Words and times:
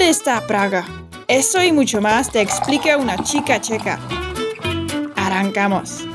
¿Dónde 0.00 0.12
está 0.12 0.46
Praga? 0.46 0.86
Eso 1.28 1.62
y 1.62 1.72
mucho 1.72 2.00
más 2.00 2.32
te 2.32 2.40
explica 2.40 2.96
una 2.96 3.22
chica 3.22 3.60
checa. 3.60 4.00
Arrancamos. 5.14 6.06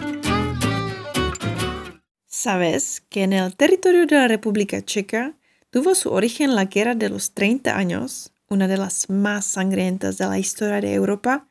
¿Sabes 2.26 3.04
que 3.10 3.22
en 3.22 3.34
el 3.34 3.56
territorio 3.56 4.08
de 4.08 4.16
la 4.16 4.28
República 4.28 4.84
Checa 4.84 5.38
tuvo 5.70 5.94
su 5.94 6.10
origen 6.10 6.56
la 6.56 6.66
Guerra 6.66 6.96
de 6.96 7.10
los 7.10 7.36
30 7.36 7.78
años, 7.78 8.34
una 8.50 8.68
de 8.68 8.78
las 8.78 9.08
más 9.12 9.46
sangrientas 9.46 10.18
de 10.18 10.26
la 10.26 10.40
historia 10.40 10.82
de 10.82 10.96
Europa, 10.96 11.48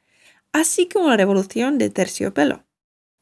así 0.51 0.89
como 0.89 1.11
la 1.11 1.17
Revolución 1.17 1.79
de 1.79 1.91
Terciopelo, 1.91 2.65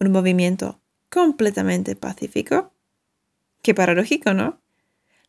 un 0.01 0.11
movimiento 0.11 0.81
completamente 1.11 1.97
pacífico? 1.97 2.73
Qué 3.61 3.75
paradójico, 3.75 4.33
¿no? 4.33 4.62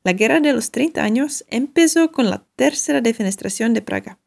La 0.05 0.11
Guerra 0.11 0.41
de 0.41 0.51
los 0.51 0.71
30 0.71 1.01
años 1.01 1.45
empezó 1.47 2.11
con 2.11 2.29
la 2.29 2.45
tercera 2.57 2.99
defenestración 2.99 3.73
de 3.73 3.81
Praga. 3.81 4.19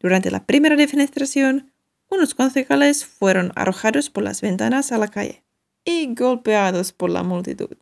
Durante 0.00 0.32
la 0.32 0.46
primera 0.46 0.74
defenestración, 0.74 1.72
unos 2.10 2.34
concejales 2.34 3.06
fueron 3.06 3.52
arrojados 3.54 4.10
por 4.10 4.24
las 4.24 4.40
ventanas 4.40 4.90
a 4.90 4.98
la 4.98 5.06
calle 5.06 5.44
y 5.84 6.12
golpeados 6.12 6.92
por 6.92 7.10
la 7.10 7.22
multitud. 7.22 7.76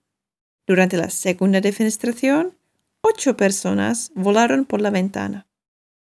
Durante 0.66 0.98
la 0.98 1.08
segunda 1.08 1.62
defenestración, 1.62 2.56
ocho 3.00 3.36
personas 3.36 4.12
volaron 4.14 4.66
por 4.66 4.82
la 4.82 4.90
ventana. 4.90 5.46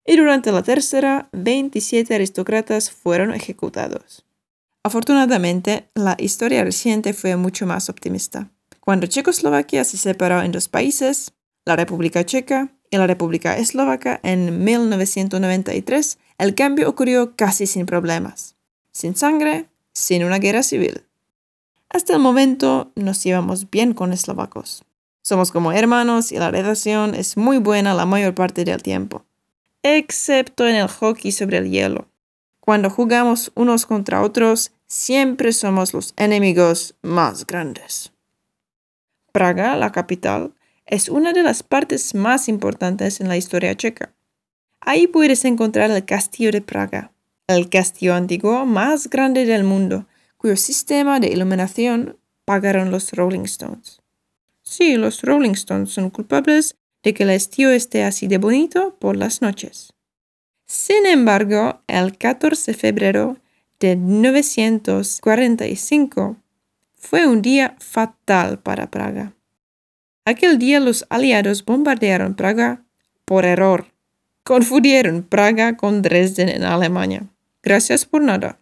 Y 0.04 0.18
durante 0.18 0.52
la 0.52 0.62
tercera, 0.62 1.30
27 1.32 2.14
aristócratas 2.14 2.90
fueron 2.90 3.32
ejecutados. 3.32 4.26
Afortunadamente, 4.82 5.88
la 5.94 6.16
historia 6.18 6.62
reciente 6.62 7.14
fue 7.14 7.36
mucho 7.36 7.66
más 7.66 7.88
optimista. 7.88 8.50
Cuando 8.84 9.06
Checoslovaquia 9.06 9.84
se 9.84 9.96
separó 9.96 10.42
en 10.42 10.50
dos 10.50 10.68
países, 10.68 11.34
la 11.64 11.76
República 11.76 12.26
Checa 12.26 12.72
y 12.90 12.96
la 12.96 13.06
República 13.06 13.56
Eslovaca 13.56 14.18
en 14.24 14.64
1993, 14.64 16.18
el 16.38 16.56
cambio 16.56 16.88
ocurrió 16.88 17.36
casi 17.36 17.68
sin 17.68 17.86
problemas, 17.86 18.56
sin 18.90 19.14
sangre, 19.14 19.66
sin 19.92 20.24
una 20.24 20.40
guerra 20.40 20.64
civil. 20.64 21.04
Hasta 21.90 22.14
el 22.14 22.18
momento 22.18 22.90
nos 22.96 23.22
llevamos 23.22 23.70
bien 23.70 23.94
con 23.94 24.12
eslovacos. 24.12 24.82
Somos 25.22 25.52
como 25.52 25.70
hermanos 25.70 26.32
y 26.32 26.38
la 26.38 26.50
relación 26.50 27.14
es 27.14 27.36
muy 27.36 27.58
buena 27.58 27.94
la 27.94 28.04
mayor 28.04 28.34
parte 28.34 28.64
del 28.64 28.82
tiempo, 28.82 29.24
excepto 29.84 30.66
en 30.66 30.74
el 30.74 30.88
hockey 30.88 31.30
sobre 31.30 31.58
el 31.58 31.70
hielo. 31.70 32.08
Cuando 32.58 32.90
jugamos 32.90 33.52
unos 33.54 33.86
contra 33.86 34.22
otros, 34.22 34.72
siempre 34.88 35.52
somos 35.52 35.94
los 35.94 36.14
enemigos 36.16 36.96
más 37.00 37.46
grandes. 37.46 38.12
Praga, 39.32 39.76
la 39.76 39.92
capital, 39.92 40.52
es 40.84 41.08
una 41.08 41.32
de 41.32 41.42
las 41.42 41.62
partes 41.62 42.14
más 42.14 42.48
importantes 42.48 43.20
en 43.20 43.28
la 43.28 43.38
historia 43.38 43.74
checa. 43.74 44.12
Ahí 44.80 45.06
puedes 45.06 45.46
encontrar 45.46 45.90
el 45.90 46.04
castillo 46.04 46.50
de 46.50 46.60
Praga, 46.60 47.12
el 47.46 47.70
castillo 47.70 48.14
antiguo 48.14 48.66
más 48.66 49.08
grande 49.08 49.46
del 49.46 49.64
mundo, 49.64 50.06
cuyo 50.36 50.56
sistema 50.56 51.18
de 51.18 51.28
iluminación 51.28 52.18
pagaron 52.44 52.90
los 52.90 53.12
Rolling 53.12 53.44
Stones. 53.44 54.02
Sí, 54.62 54.96
los 54.96 55.22
Rolling 55.22 55.52
Stones 55.52 55.90
son 55.90 56.10
culpables 56.10 56.76
de 57.02 57.14
que 57.14 57.22
el 57.22 57.30
estío 57.30 57.70
esté 57.70 58.04
así 58.04 58.26
de 58.26 58.36
bonito 58.38 58.96
por 58.98 59.16
las 59.16 59.40
noches. 59.40 59.94
Sin 60.66 61.06
embargo, 61.06 61.80
el 61.86 62.18
14 62.18 62.72
de 62.72 62.78
febrero 62.78 63.38
de 63.80 63.96
1945 63.96 66.36
fue 67.02 67.26
un 67.26 67.42
día 67.42 67.76
fatal 67.80 68.60
para 68.60 68.90
Praga. 68.90 69.34
Aquel 70.24 70.58
día 70.58 70.78
los 70.78 71.04
aliados 71.10 71.64
bombardearon 71.64 72.36
Praga 72.36 72.84
por 73.24 73.44
error. 73.44 73.92
Confundieron 74.44 75.24
Praga 75.24 75.76
con 75.76 76.00
Dresden 76.00 76.48
en 76.48 76.62
Alemania. 76.62 77.26
Gracias 77.62 78.06
por 78.06 78.22
nada. 78.22 78.60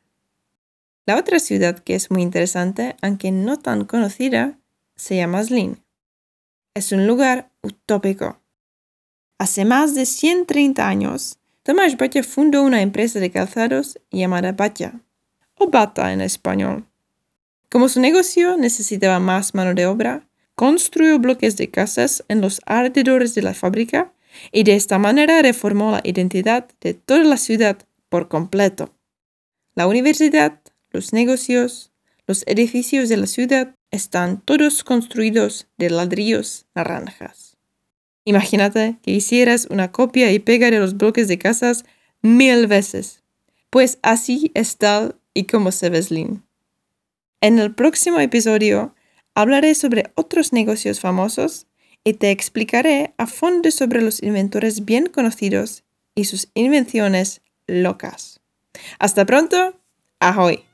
La 1.06 1.16
otra 1.16 1.38
ciudad 1.38 1.78
que 1.78 1.94
es 1.94 2.10
muy 2.10 2.22
interesante, 2.22 2.96
aunque 3.02 3.30
no 3.30 3.58
tan 3.58 3.84
conocida, 3.84 4.58
se 4.96 5.16
llama 5.16 5.44
Zlín. 5.44 5.82
Es 6.74 6.92
un 6.92 7.06
lugar 7.06 7.50
utópico. 7.62 8.40
Hace 9.38 9.64
más 9.64 9.94
de 9.94 10.06
130 10.06 10.88
años, 10.88 11.38
Tomás 11.62 11.96
Batya 11.96 12.22
fundó 12.22 12.62
una 12.62 12.80
empresa 12.80 13.20
de 13.20 13.30
calzados 13.30 14.00
llamada 14.10 14.52
Batya, 14.52 15.00
o 15.56 15.68
Bata 15.68 16.12
en 16.12 16.22
español. 16.22 16.89
Como 17.70 17.88
su 17.88 18.00
negocio 18.00 18.56
necesitaba 18.56 19.20
más 19.20 19.54
mano 19.54 19.74
de 19.74 19.86
obra, 19.86 20.28
construyó 20.56 21.20
bloques 21.20 21.56
de 21.56 21.70
casas 21.70 22.24
en 22.26 22.40
los 22.40 22.60
alrededores 22.66 23.36
de 23.36 23.42
la 23.42 23.54
fábrica 23.54 24.12
y 24.50 24.64
de 24.64 24.74
esta 24.74 24.98
manera 24.98 25.40
reformó 25.40 25.92
la 25.92 26.00
identidad 26.02 26.68
de 26.80 26.94
toda 26.94 27.22
la 27.22 27.36
ciudad 27.36 27.78
por 28.08 28.28
completo. 28.28 28.92
La 29.76 29.86
universidad, 29.86 30.60
los 30.90 31.12
negocios, 31.12 31.92
los 32.26 32.42
edificios 32.48 33.08
de 33.08 33.16
la 33.18 33.28
ciudad 33.28 33.76
están 33.92 34.40
todos 34.40 34.82
construidos 34.82 35.68
de 35.78 35.90
ladrillos 35.90 36.66
naranjas. 36.74 37.56
Imagínate 38.24 38.98
que 39.02 39.12
hicieras 39.12 39.68
una 39.70 39.92
copia 39.92 40.32
y 40.32 40.40
pega 40.40 40.72
de 40.72 40.80
los 40.80 40.96
bloques 40.96 41.28
de 41.28 41.38
casas 41.38 41.84
mil 42.20 42.66
veces. 42.66 43.22
Pues 43.70 43.98
así 44.02 44.50
es 44.54 44.76
tal 44.76 45.20
y 45.34 45.44
como 45.44 45.70
se 45.70 45.88
ve 45.88 46.02
En 47.42 47.58
el 47.58 47.74
próximo 47.74 48.20
episodio 48.20 48.94
hablaré 49.34 49.74
sobre 49.74 50.12
otros 50.14 50.52
negocios 50.52 51.00
famosos 51.00 51.66
y 52.04 52.14
te 52.14 52.30
explicaré 52.30 53.14
a 53.16 53.26
fondo 53.26 53.70
sobre 53.70 54.02
los 54.02 54.22
inventores 54.22 54.84
bien 54.84 55.06
conocidos 55.06 55.84
y 56.14 56.24
sus 56.24 56.48
invenciones 56.54 57.40
locas. 57.66 58.40
Hasta 58.98 59.24
pronto, 59.24 59.74
ahoy. 60.18 60.64